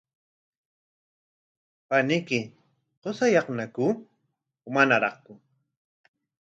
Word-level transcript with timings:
¿Paniyki 1.89 2.39
qusayuqñaku 3.01 3.85
manaraqku? 4.73 5.31